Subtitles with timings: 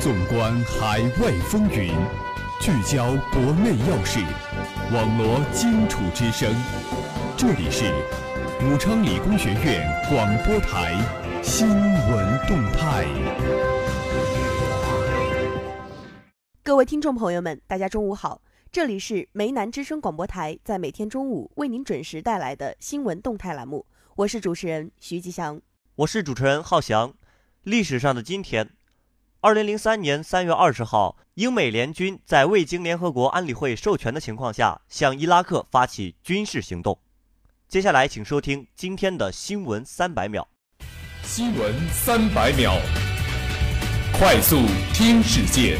[0.00, 1.92] 纵观海外风云，
[2.58, 4.18] 聚焦国内要事，
[4.94, 6.50] 网罗荆楚之声。
[7.36, 7.84] 这里是
[8.64, 10.94] 武昌理工学院广播台
[11.42, 13.04] 新闻动态。
[16.62, 18.40] 各位听众朋友们，大家中午好，
[18.72, 23.84] 这里是梅南之声广播台，在每天中午为您准时带来的新闻动态栏目，
[24.16, 25.60] 我是主持人徐吉祥，
[25.96, 27.12] 我是主持人浩翔。
[27.64, 28.66] 历史上的今天。
[29.42, 36.98] 二零零三年三月二十号，英美联军在未经联合国安理会授权的情况下，向伊拉克发起军事行动。
[37.66, 40.46] 接下来，请收听今天的新闻三百秒。
[41.22, 42.74] 新闻三百秒，
[44.18, 44.58] 快速
[44.92, 45.78] 听世界。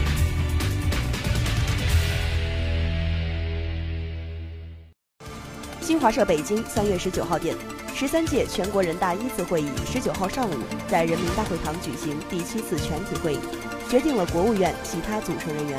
[5.91, 7.53] 新华社北京三月十九号电。
[7.97, 10.55] 十三届全国人大一次会议十九号上午
[10.89, 13.41] 在人民大会堂举行第七次全体会议，
[13.89, 15.77] 决定了国务院其他组成人员。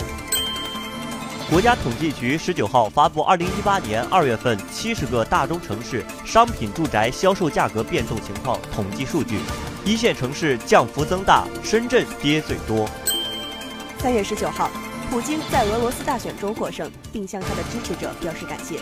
[1.50, 9.40] 国家统计局十九号发布二零一八年二月份七十个大中城市商品住宅销售价格变动情况统计数据，
[9.86, 12.86] 一线城市降幅增大，深圳跌最多。
[14.00, 14.70] 三月十九号，
[15.10, 18.78] 普京在俄罗斯大选中获胜，并向他的支持者表示感谢。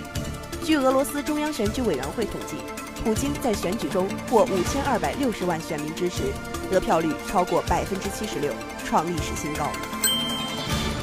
[0.70, 2.56] 据俄罗斯中央选举委员会统计。
[3.04, 6.32] 普京在选举中获五千二百六十万选民支持，
[6.70, 8.54] 得票率超过百分之七十六，
[8.86, 9.66] 创历史新高。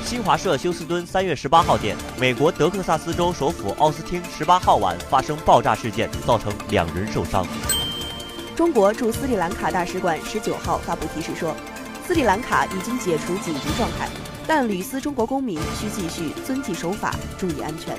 [0.04, 7.44] 新华社休斯敦三月十八号电，美国德克萨斯州首府奥斯汀十八号晚发生爆炸事件，造成两人受伤。
[8.54, 11.56] 中国驻斯里兰卡大使馆十九号发布提示说，
[12.06, 14.08] 斯里兰卡已经解除紧急状态，
[14.46, 17.98] 但旅斯中国公民需继续遵纪守法，注意安全。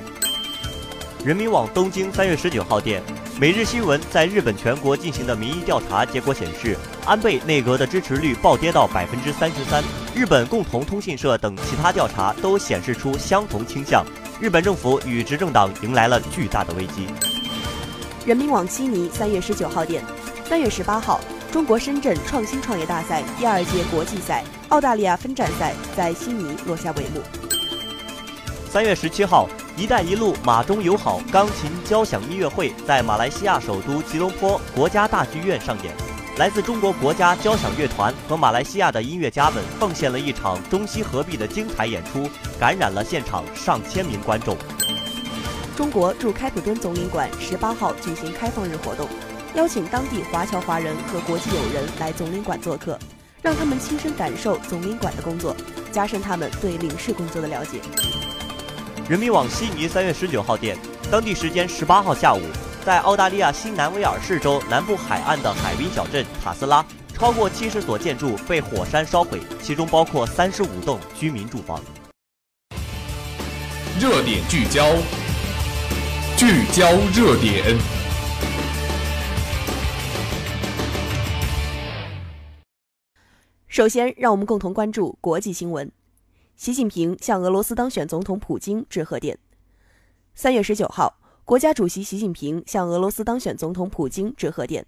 [1.27, 3.03] 人民网东京三月十九号电。
[3.37, 9.83] 每日新闻在日本全国进行的民意调查结果显示，安倍内阁的支持率暴跌到百分之三十三。
[10.15, 14.05] 日本共同通信社等其他调查都显示出相同倾向。
[14.39, 17.07] 日本政府与执政党迎来了巨大的危机。
[18.25, 20.01] 人民网悉尼三月十九号电，
[20.47, 21.19] 三月十八号，
[21.51, 27.21] 中国深圳创新创业大赛第二届国际赛澳大利亚分站赛在悉尼落下帷幕。
[28.69, 29.49] 三月十七号。
[29.77, 35.93] “一带一路”马中友好钢琴交响音乐会在马来西亚首都吉隆坡国家大剧院上演，
[36.37, 42.27] 来自中国国家交响乐团和马来西亚的音乐家们奉献了一场中西合璧的精彩演出，
[42.59, 44.57] 感染了现场上千名观众。
[45.75, 49.07] 中国驻开普敦总领馆十八号举行开放日活动，
[49.53, 52.97] 邀请当地华侨华人和国际友人来总领馆做客，
[53.43, 55.55] 让他们亲身感受总领馆的工作，
[55.91, 57.79] 加深他们对领事工作的了解。
[59.09, 60.77] 人民网悉尼三月十九号电，
[61.09, 62.41] 当地时间十八号下午，
[62.85, 71.81] 在澳大利亚新南威尔士州南部海岸的海滨小镇塔斯拉，超过七十所建筑被火山烧毁，其中包括三十五栋居民住房。
[73.97, 74.85] 热点聚焦，
[76.35, 77.77] 聚焦热点。
[83.69, 85.89] 首先，让我们共同关注国际新闻。
[86.57, 89.37] 习近平向俄罗斯当选总统普京致贺电。
[90.33, 94.83] 三月十九号，国家主席习近平向俄罗斯当选总统普京致贺电。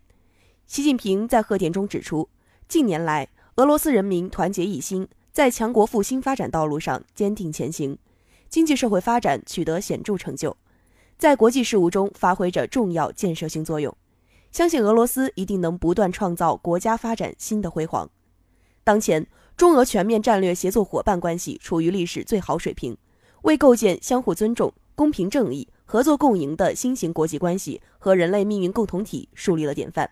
[0.66, 2.28] 习近平在贺电中指出，
[2.68, 7.96] 近年来，俄罗斯人民团结一心，在强国复兴发展道路上坚定前行，
[8.50, 10.58] 经济社会发展取得显著成就，
[11.20, 13.96] 在国际事务中发挥着重要建设性作用。
[14.52, 18.10] 相信俄罗斯一定能不断创造国家发展新的辉煌。
[18.84, 19.28] 当前。
[19.60, 22.96] 中俄全面战略协作伙伴关系处于历史最好水平，
[23.42, 30.10] 为构建相互尊重、公平正义、合作共赢的新型国际关系和人类命运共同体树立了典范。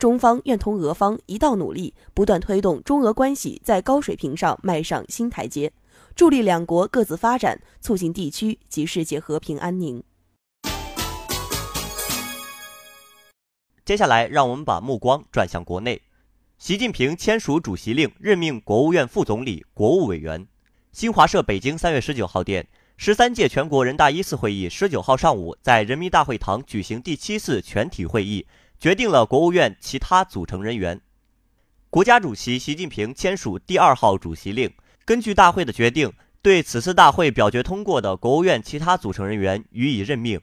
[0.00, 5.72] 中方愿同俄方一道努力，不断推动中俄关系在高水平上迈上新台阶，
[6.16, 10.02] 助力两国各自发展，促进地区及世界和平安宁。
[13.84, 16.02] 接下来，让我们把目光转向国内。
[16.62, 20.46] 习近平签署主席令，任命国务院副总理、国务委员。
[20.92, 28.46] 新华社北京三月十九号电，十三届全国人大一次会议十九号上午在人民大会堂举行第七次全体会议，
[28.78, 31.00] 决定了国务院其他组成人员。
[31.90, 34.72] 国家主席习近平签署第二号主席令，
[35.04, 40.40] 根据大会的决定，对此次大会表决通过的国务院其他组成人员予以任命。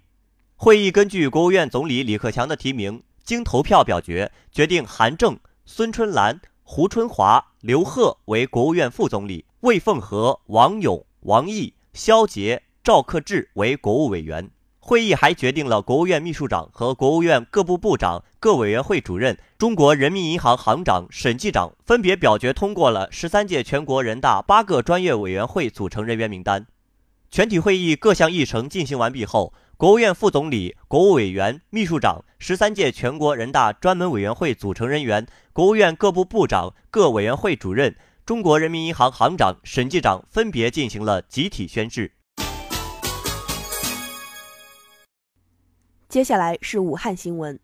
[0.58, 5.40] 会议根据国务院总理李克强的提名，经投票表决，决定韩正。
[5.72, 14.50] 孙春兰、胡春华、刘鹤为国务院副总理，魏凤和、王勇、王毅、肖捷、赵克志为国务委员。
[14.80, 26.66] 会议还决定了国务院秘书长和国务院各部部长、各委员会主任、中国人民银行行长、审计长分别表决通过了十三届全国人大八个专业委员会组成人员名单。
[27.30, 37.96] 全体会议各项议程进行完毕后，国务院副总理、国务委员、秘书长、十三届全国人大专门委员会组成人员、国务院各部部长、各委员会主任、
[38.26, 42.12] 中国人民银行行长、审计长分别进行了集体宣誓。
[46.10, 47.58] 接下来是武汉新闻。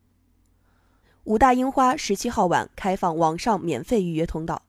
[1.26, 4.62] 武大樱花十七号晚开放网上免费预约通道。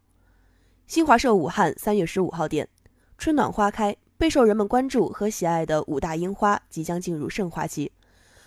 [0.88, 2.68] 新华社武汉三月十五号电：
[3.16, 7.92] 春暖花开，备受人们关注和喜爱的武大樱花即将进入盛花期。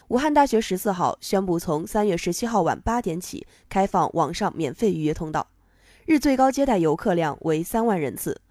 [0.08, 5.48] 武汉大学十四号宣布，从三月十七号晚八点起开放网上免费预约通道，
[6.08, 8.42] 日最高接待游客量为三万人次。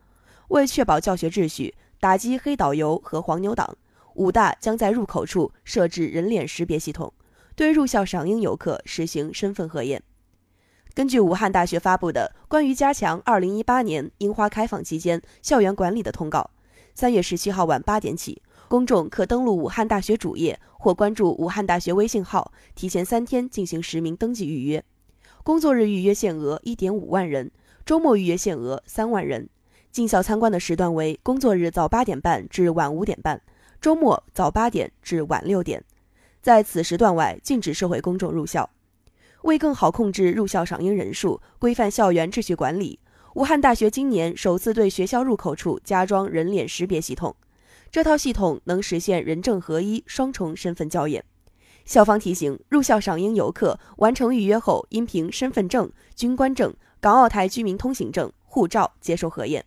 [0.49, 3.77] 为确保教学秩序，打击黑导游和黄牛党。
[4.15, 7.13] 武大将在入口处设置人脸识别系统，
[7.57, 10.03] 对入校赏樱游客实行身份核验。
[10.95, 16.51] 根据武汉大学发布的关于加强2018年樱花开放期间校园管理的通告，
[16.99, 24.83] 三月十七号晚八点起，公众可登录武汉大学主页或关注武汉大学微信号，提前三天进行实名登记预约。
[25.45, 27.53] 工作日预约限额1.5万人，
[27.87, 29.49] 周末预约限额3万人。
[29.93, 33.41] 进校参观的时段为工作日早八点半至晚五点半。
[33.81, 35.85] 周末早八点至晚六点，
[36.43, 38.69] 在此时段外禁止社会公众入校。
[39.43, 42.99] 为更好控制入校赏樱人数，规范校园秩序管理，
[43.39, 47.37] 武汉大学今年首次对学校入口处加装人脸识别系统。
[47.89, 51.25] 这套系统能实现人证合一、双重身份校验。
[51.85, 59.65] 校方提醒，入校赏樱游客完成预约后，应凭身份证、军官证、港澳台居民通行证、护照接受核验。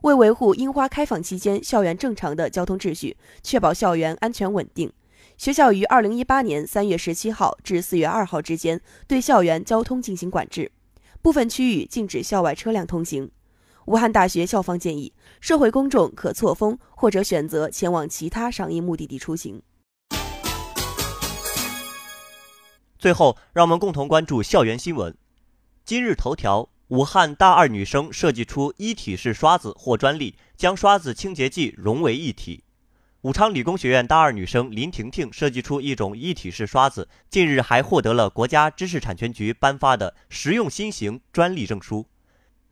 [0.00, 4.92] 为维护樱花开放期间校园正常的交通秩序，确保校园安全稳定，
[5.38, 10.72] 学校于二零一八年三月十七号至四月二号之间对校园交通进行管制，
[11.26, 13.32] 部分区域禁止校外车辆通行。
[13.86, 19.60] 武汉大学校方建议，社会公众可错峰或者选择前往其他商业目的地出行。
[22.96, 25.16] 最后，让我们共同关注校园新闻。
[25.84, 26.68] 今日头条。
[26.90, 32.62] 武汉大二女生设计出一体式刷子获专利，将刷子清洁剂融为一体。
[33.26, 42.06] 武昌理工学院大二女生林婷婷设计出一种一体式刷子，近日还获得了国家知识产权局颁发的实用新型专利证书。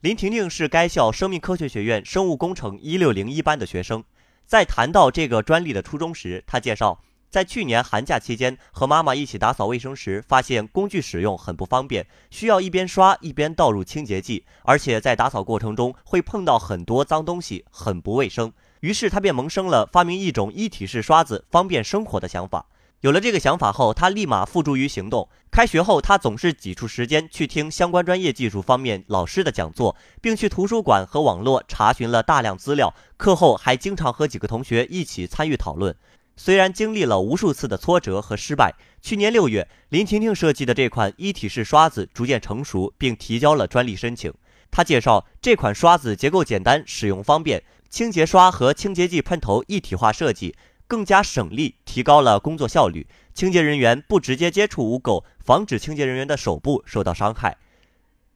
[0.00, 4.04] 林婷婷是该校生命科学学院生物工程一六零一班的学生，
[4.46, 7.02] 在谈到这个专利的初衷时，她介绍。
[7.34, 18.52] 在去年寒假期间，和妈妈一起打扫卫生时，发现工具使用很不方便，需要一边刷一边倒入清洁剂，而且在打扫过程中会碰到很多脏东西，很不卫生。
[18.82, 22.66] 于是他便萌生了发明一种一体式刷子，方便生活的想法。
[23.00, 25.28] 有了这个想法后，他立马付诸于行动。
[25.50, 32.94] 开学后，他总是挤出时间去听相关专业技术方面老师的讲座，并去图书馆和网络查询了大量资料。
[33.16, 35.96] 课后还经常和几个同学一起参与讨论。
[36.36, 44.32] 虽然经历了无数次的挫折和失败，去年六月，林婷婷设计的这款一体式刷子逐渐成熟，并提交了专利申请。
[44.70, 50.56] 她介绍，这款刷子结构简单，使用方便，清洁刷和清洁剂喷头一体化设计，
[50.88, 53.06] 更加省力，提高了工作效率。
[53.32, 57.56] 清洁人员不直接接触污垢，防止清洁人员的手部受到伤害。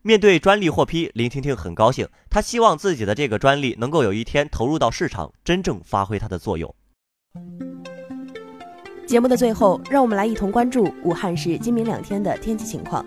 [0.03, 6.73] 面对专利获批，林婷婷很高兴，她希望自己的这个专利能够有一天投入到市场，真正发挥它的作用。
[9.09, 13.03] 节目的最后，让我们来一同关注武汉市今明两天的天气情况。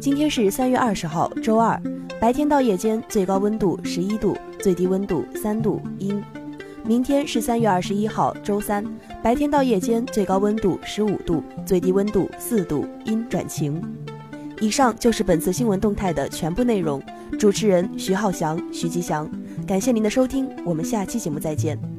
[0.00, 1.76] 今天是三月二十号，周二，
[2.20, 6.22] 白天到夜间最高温度十一度，最低温度三度，阴。
[6.84, 8.84] 明天是三月二十一号，周三，
[9.24, 13.82] 白天到夜间最高温度十五度，最低温度四度，阴转晴。
[14.60, 17.02] 以上就是本次新闻动态的全部内容。
[17.40, 19.28] 主持人徐浩翔、徐吉祥，
[19.66, 21.93] 感谢您的收听，我们下期节目再见。